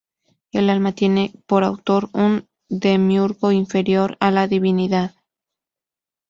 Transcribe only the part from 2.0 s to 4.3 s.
un demiurgo inferior